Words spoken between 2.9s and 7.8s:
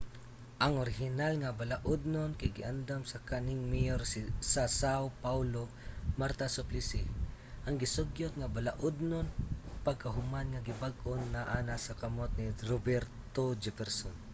sa kanhing mayor sa são paulo marta suplicy. ang